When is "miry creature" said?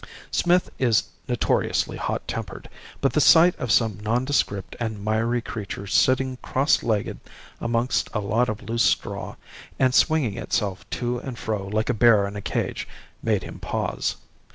5.05-5.85